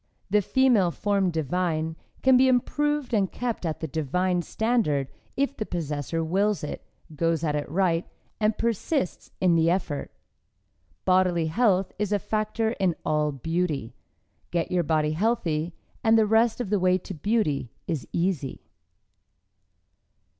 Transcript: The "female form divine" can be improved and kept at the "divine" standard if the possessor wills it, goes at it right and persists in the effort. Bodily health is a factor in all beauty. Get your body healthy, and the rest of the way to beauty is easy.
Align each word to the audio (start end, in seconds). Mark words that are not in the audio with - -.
The 0.31 0.41
"female 0.41 0.89
form 0.89 1.29
divine" 1.29 1.95
can 2.23 2.35
be 2.35 2.47
improved 2.47 3.13
and 3.13 3.31
kept 3.31 3.67
at 3.67 3.81
the 3.81 3.87
"divine" 3.87 4.41
standard 4.41 5.09
if 5.37 5.55
the 5.55 5.63
possessor 5.63 6.23
wills 6.23 6.63
it, 6.63 6.83
goes 7.15 7.43
at 7.43 7.55
it 7.55 7.69
right 7.69 8.07
and 8.39 8.57
persists 8.57 9.29
in 9.39 9.53
the 9.53 9.69
effort. 9.69 10.09
Bodily 11.05 11.45
health 11.45 11.91
is 11.99 12.11
a 12.11 12.17
factor 12.17 12.71
in 12.79 12.95
all 13.05 13.31
beauty. 13.31 13.93
Get 14.49 14.71
your 14.71 14.81
body 14.81 15.11
healthy, 15.11 15.75
and 16.03 16.17
the 16.17 16.25
rest 16.25 16.59
of 16.59 16.71
the 16.71 16.79
way 16.79 16.97
to 16.97 17.13
beauty 17.13 17.69
is 17.85 18.07
easy. 18.11 18.63